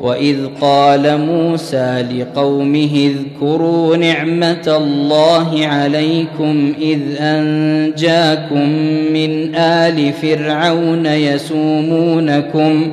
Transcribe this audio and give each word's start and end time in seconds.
وإذ 0.00 0.36
قال 0.60 1.18
موسى 1.18 2.02
لقومه 2.02 3.10
اذكروا 3.10 3.96
نعمة 3.96 4.76
الله 4.76 5.66
عليكم 5.66 6.72
إذ 6.80 7.00
أنجاكم 7.20 8.68
من 9.12 9.54
آل 9.54 10.12
فرعون 10.12 11.06
يسومونكم 11.06 12.92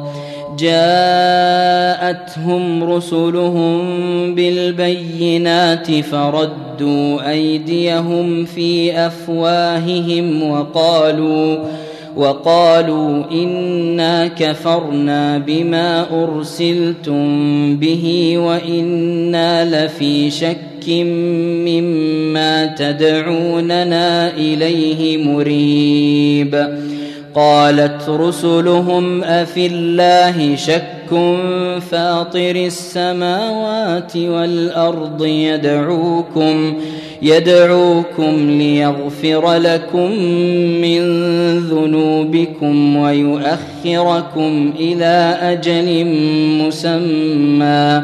جاءتهم 2.01 2.83
رسلهم 2.83 3.81
بالبينات 4.35 5.91
فردوا 5.91 7.29
أيديهم 7.31 8.45
في 8.45 8.97
أفواههم 8.97 10.43
وقالوا 10.49 11.57
وقالوا 12.15 13.23
إنا 13.31 14.27
كفرنا 14.27 15.37
بما 15.37 16.23
أرسلتم 16.23 17.25
به 17.77 18.33
وإنا 18.37 19.85
لفي 19.85 20.31
شك 20.31 20.89
مما 21.67 22.65
تدعوننا 22.65 24.33
إليه 24.37 25.17
مريب 25.17 26.80
قالت 27.35 28.09
رسلهم 28.09 29.23
أفي 29.23 29.65
الله 29.65 30.55
شك 30.55 30.91
فاطر 31.91 32.55
السماوات 32.55 34.17
والأرض 34.17 35.25
يدعوكم 35.25 36.73
يدعوكم 37.21 38.49
ليغفر 38.49 39.53
لكم 39.53 40.11
من 40.81 41.01
ذنوبكم 41.59 42.95
ويؤخركم 42.95 44.73
إلى 44.79 45.37
أجل 45.41 46.05
مسمى 46.61 48.03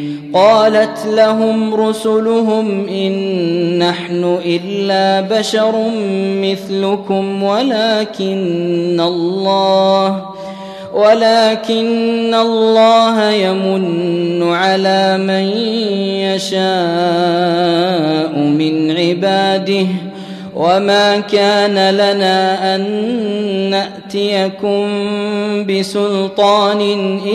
قالت 0.33 1.05
لهم 1.05 1.75
رسلهم 1.75 2.87
إن 2.87 3.13
نحن 3.79 4.37
إلا 4.45 5.21
بشر 5.39 5.73
مثلكم 6.41 7.43
ولكن 7.43 8.99
الله 8.99 10.25
ولكن 10.93 12.33
الله 12.33 13.31
يمن 13.31 14.43
على 14.43 15.17
من 15.17 15.43
يشاء 16.35 16.61
من 18.39 18.91
عباده 18.97 19.87
وما 20.61 21.19
كان 21.19 21.89
لنا 21.89 22.75
ان 22.75 22.81
ناتيكم 23.69 24.87
بسلطان 25.65 26.81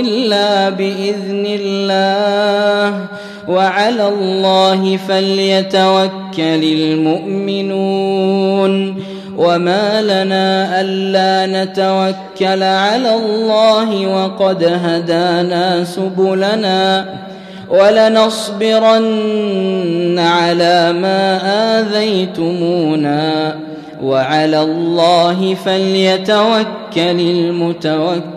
الا 0.00 0.70
باذن 0.70 1.46
الله 1.60 3.06
وعلى 3.48 4.08
الله 4.08 4.96
فليتوكل 4.96 6.62
المؤمنون 7.58 9.02
وما 9.38 10.02
لنا 10.02 10.80
الا 10.80 11.64
نتوكل 11.64 12.62
على 12.62 13.14
الله 13.14 14.06
وقد 14.06 14.64
هدانا 14.64 15.84
سبلنا 15.84 17.06
ولنصبرن 17.70 18.98
على 20.18 20.92
ما 20.92 21.40
آذيتمونا 21.80 23.56
وعلى 24.02 24.62
الله 24.62 25.54
فليتوكل 25.54 26.66
المتوكلون. 26.96 28.36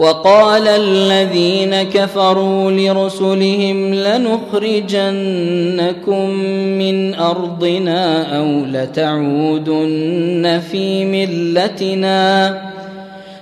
وقال 0.00 0.68
الذين 0.68 1.82
كفروا 1.82 2.70
لرسلهم 2.70 3.94
لنخرجنكم 3.94 5.10
من 6.78 7.14
أرضنا 7.14 8.36
أو 8.38 8.46
لتعودن 8.72 10.60
في 10.70 11.04
ملتنا 11.04 12.56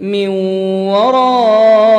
من 0.00 0.28
ورائه 0.88 1.92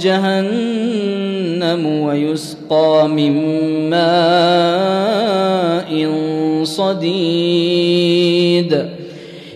جهنم 0.00 1.86
ويسقى 2.02 3.08
من 3.08 3.32
ماء 3.90 4.06
صديد. 6.64 7.76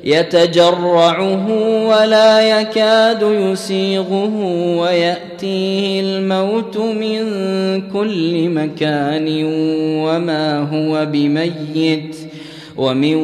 يتجرعه 0.05 1.47
ولا 1.89 2.61
يكاد 2.61 3.23
يسيغه 3.23 4.33
ويأتيه 4.81 6.01
الموت 6.01 6.77
من 6.77 7.21
كل 7.93 8.49
مكان 8.49 9.45
وما 10.05 10.59
هو 10.61 11.07
بميت. 11.07 12.17
ومن 12.77 13.15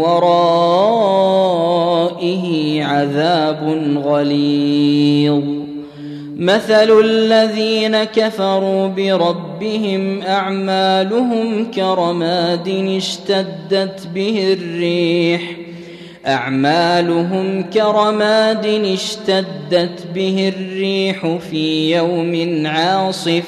ورائه 0.00 1.20
عذاب 2.90 3.82
غليظ. 4.04 5.44
مثل 6.36 7.00
الذين 7.04 8.04
كفروا 8.04 8.88
بربهم 8.88 10.22
أعمالهم 10.22 11.70
كرماد 11.70 12.68
اشتدت 12.68 14.08
به 14.14 14.56
الريح. 14.60 15.42
أعمالهم 16.26 17.62
كرماد 17.62 18.66
اشتدت 18.66 20.06
به 20.14 20.52
الريح 20.56 21.36
في 21.50 21.96
يوم 21.96 22.66
عاصف. 22.66 23.44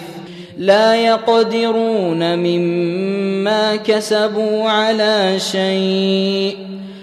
لا 0.58 0.94
يقدرون 0.94 2.38
مما 2.38 3.76
كسبوا 3.76 4.70
على 4.70 5.34
شيء. 5.38 6.71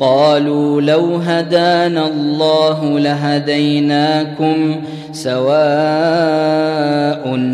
قالوا 0.00 0.80
لو 0.80 1.16
هدانا 1.16 2.06
الله 2.06 2.98
لهديناكم 2.98 4.80
سواء 5.12 5.48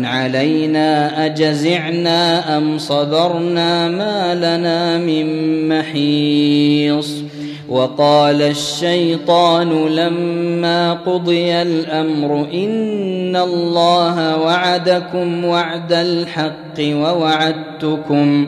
علينا 0.03 1.25
أجزعنا 1.25 2.57
أم 2.57 2.77
صبرنا 2.77 3.87
ما 3.87 4.35
لنا 4.35 4.97
من 4.97 5.27
محيص 5.67 7.25
وقال 7.69 8.41
الشيطان 8.41 9.87
لما 9.87 10.93
قضي 10.93 11.61
الأمر 11.61 12.47
إن 12.53 13.35
الله 13.35 14.37
وعدكم 14.41 15.45
وعد 15.45 15.93
الحق 15.93 16.79
ووعدتكم 16.79 18.47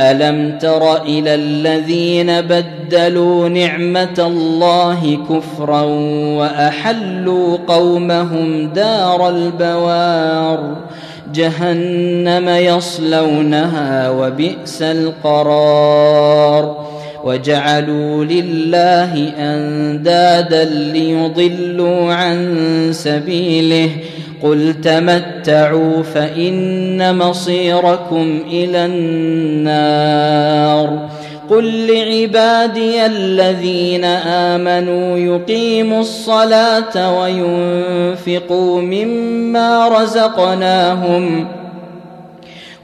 ألم 0.00 0.58
تر 0.58 1.02
إلى 1.02 1.34
الذين 1.34 2.40
بدلوا 2.40 3.48
نعمة 3.48 4.16
الله 4.18 5.18
كفرا 5.30 5.82
وأحلوا 6.38 7.56
قومهم 7.68 8.72
دار 8.72 9.28
البوار 9.28 10.76
جهنم 11.34 12.48
يصلونها 12.48 14.10
وبئس 14.10 14.82
القرار 14.82 16.76
وجعلوا 17.24 18.24
لله 18.24 19.32
أندادا 19.38 20.64
ليضلوا 20.64 22.14
عن 22.14 22.58
سبيله 22.92 23.90
قل 24.42 24.74
تمتعوا 24.80 26.02
فان 26.02 27.18
مصيركم 27.18 28.42
إلى 28.50 28.86
النار 28.86 30.30
قل 31.50 31.86
لعبادي 31.86 33.06
الذين 33.06 34.04
امنوا 34.04 35.18
يقيموا 35.18 36.00
الصلاه 36.00 37.20
وينفقوا 37.20 38.80
مما 38.80 39.88
رزقناهم 39.88 41.46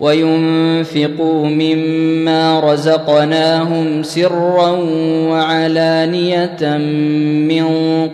وينفقوا 0.00 1.46
مما 1.46 2.60
رزقناهم 2.60 4.02
سرا 4.02 4.70
وعلانيه 5.30 6.76
من 7.48 7.66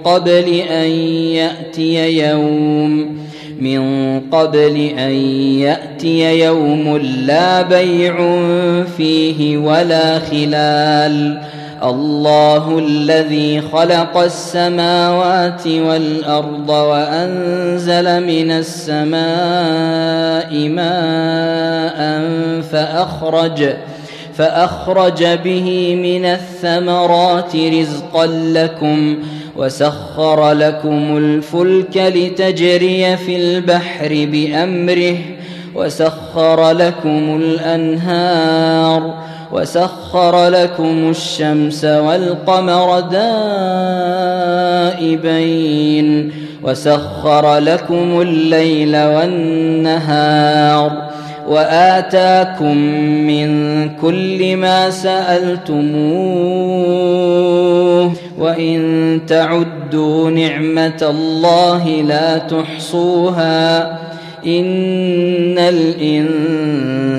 قبل 0.04 0.49
ان 0.70 0.90
ياتي 1.34 2.28
يوم 2.28 3.22
من 3.62 4.21
قبل 4.21 4.76
أن 4.99 5.12
يأتي 5.61 6.40
يوم 6.45 6.97
لا 7.26 7.62
بيع 7.62 8.16
فيه 8.97 9.57
ولا 9.57 10.19
خلال. 10.19 11.42
الله 11.85 12.78
الذي 12.78 13.61
خلق 13.61 14.16
السماوات 14.16 15.66
والأرض 15.66 16.69
وأنزل 16.69 18.21
من 18.26 18.50
السماء 18.50 19.19
ماء 20.69 22.23
فأخرج 22.73 23.69
فأخرج 24.35 25.25
به 25.25 25.97
من 26.02 26.25
الثمرات 26.25 27.57
رزقا 27.57 28.26
لكم. 28.26 29.16
وسخر 29.56 30.52
لكم 30.52 31.16
الفلك 31.16 31.97
لتجري 31.97 33.16
في 33.16 33.37
البحر 33.37 34.28
بامره 34.32 35.16
وسخر 35.75 36.71
لكم 36.71 37.40
الانهار 37.42 39.14
وسخر 39.52 40.49
لكم 40.49 41.11
الشمس 41.11 41.85
والقمر 41.85 43.00
دائبين 45.00 46.32
وسخر 46.62 47.59
لكم 47.59 48.21
الليل 48.21 48.97
والنهار 48.97 50.32
واتاكم 51.49 52.76
من 53.26 53.88
كل 53.88 54.56
ما 54.56 54.90
سالتموه 54.90 55.82
وان 58.38 59.20
تعدوا 59.26 60.30
نعمه 60.30 61.02
الله 61.10 61.88
لا 61.88 62.38
تحصوها 62.38 63.92
ان 64.46 65.58
الانسان 65.58 67.18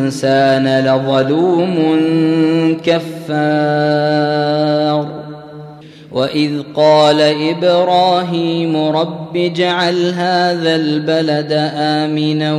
لظلوم 0.80 1.78
كفار 2.84 4.24
واذ 6.12 6.52
قال 6.76 7.22
إبراهيم 7.22 8.78
رب 8.78 9.38
اجعل 9.38 10.14
هذا 10.14 10.76
البلد 10.76 11.72
امنا 11.76 12.54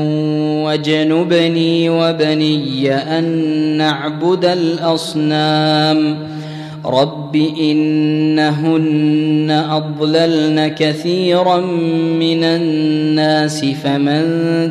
واجنبني 0.64 1.90
وبني 1.90 2.94
ان 2.94 3.24
نعبد 3.76 4.44
الاصنام 4.44 6.16
رب 6.86 7.36
انهن 7.60 9.50
اضللن 9.70 10.68
كثيرا 10.68 11.60
من 12.20 12.44
الناس 12.44 13.64
فمن 13.64 14.24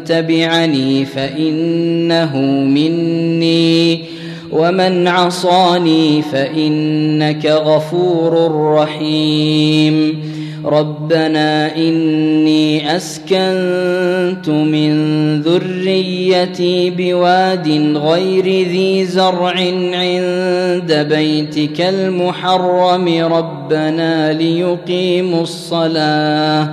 تبعني 0.06 1.06
فانه 1.06 2.38
مني 2.66 4.04
ومن 4.52 5.08
عصاني 5.08 6.22
فانك 6.22 7.46
غفور 7.46 8.52
رحيم 8.76 10.24
ربنا 10.66 11.76
إني 11.76 12.96
أسكنت 12.96 14.50
من 14.50 14.94
ذريتي 15.42 16.90
بواد 16.90 17.98
غير 17.98 18.46
ذي 18.46 19.06
زرع 19.06 19.56
عند 19.94 21.08
بيتك 21.10 21.82
المحرم. 21.82 23.34
ربنا 23.34 24.34
ليقيموا 24.34 25.42
الصلاة. 25.42 26.70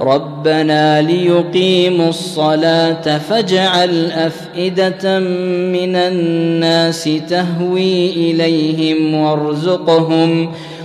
ربنا 0.00 1.02
ليقيموا 1.02 2.08
الصلاة 2.08 3.18
فاجعل 3.18 4.10
أفئدة 4.10 5.20
من 5.72 5.96
الناس 5.96 7.10
تهوي 7.28 8.10
إليهم 8.10 9.14
وارزقهم. 9.14 10.52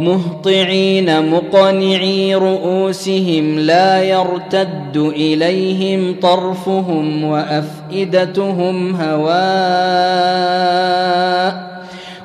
مهطعين 0.00 1.30
مقنعي 1.30 2.34
رؤوسهم 2.34 3.58
لا 3.58 4.02
يرتد 4.02 4.96
إليهم 4.96 6.16
طرفهم 6.22 7.24
وأفئدتهم 7.24 8.96
هواء 8.96 10.00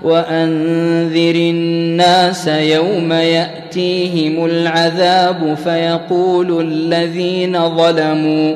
وأنذر 0.03 1.35
الناس 1.35 2.47
يوم 2.47 3.13
يأتيهم 3.13 4.45
العذاب 4.45 5.57
فيقول 5.63 6.61
الذين 6.61 7.69
ظلموا 7.77 8.55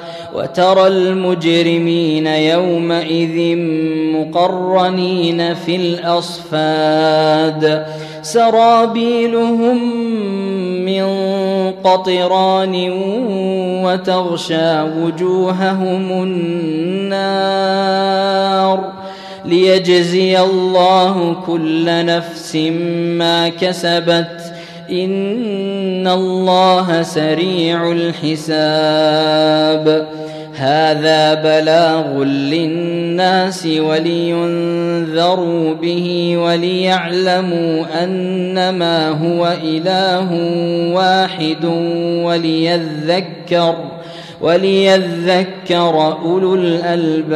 وترى 0.35 0.87
المجرمين 0.87 2.27
يومئذ 2.27 3.57
مقرنين 4.15 5.53
في 5.53 5.75
الأصفاد. 5.75 7.85
سرابيلهم 8.21 9.95
من 10.85 11.05
قطران 11.83 12.91
وتغشى 13.85 14.81
وجوههم 14.81 16.23
النار. 16.23 17.51
ليجزي 19.45 20.39
الله 20.39 21.35
كل 21.47 22.05
نفس 22.05 22.55
ما 23.17 23.49
كسبت. 23.49 24.53
إن 24.91 26.07
الله 26.07 27.01
سريع 27.01 27.91
الحساب. 27.91 29.81
هذا 30.61 31.33
بلاغ 31.33 32.23
للناس 32.23 33.65
ولينذروا 33.65 35.73
به 35.73 36.37
وليعلموا 36.37 38.03
أنما 38.03 39.09
هو 39.09 39.53
إله 39.63 40.29
واحد 40.93 41.65
وليذكر 42.25 43.75
وليذكر 44.41 46.17
أولو 46.23 46.55
الألباب. 46.55 47.31